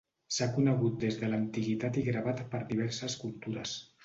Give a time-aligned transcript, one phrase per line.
[0.35, 3.77] S'ha conegut des de l'antiguitat i gravat per diverses cultures.